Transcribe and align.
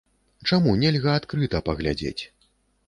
Чаму 0.51 0.73
нельга 0.83 1.11
адкрыта 1.21 1.63
паглядзець? 1.69 2.21